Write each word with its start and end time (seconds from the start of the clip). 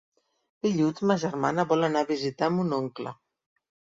Dilluns 0.67 1.01
ma 1.09 1.17
germana 1.25 1.65
vol 1.73 1.87
anar 1.89 2.03
a 2.05 2.09
visitar 2.13 2.49
mon 2.55 2.73
oncle. 2.81 3.13